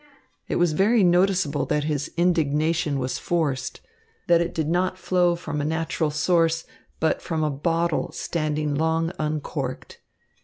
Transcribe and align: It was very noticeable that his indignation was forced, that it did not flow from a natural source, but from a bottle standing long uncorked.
It 0.47 0.55
was 0.55 0.73
very 0.73 1.03
noticeable 1.03 1.67
that 1.67 1.83
his 1.83 2.09
indignation 2.17 2.97
was 2.97 3.19
forced, 3.19 3.81
that 4.25 4.41
it 4.41 4.51
did 4.51 4.67
not 4.67 4.97
flow 4.97 5.35
from 5.35 5.61
a 5.61 5.63
natural 5.63 6.09
source, 6.09 6.65
but 6.99 7.21
from 7.21 7.43
a 7.43 7.51
bottle 7.51 8.11
standing 8.11 8.73
long 8.73 9.11
uncorked. 9.19 9.99